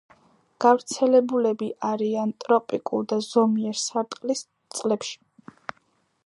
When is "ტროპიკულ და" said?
2.45-3.19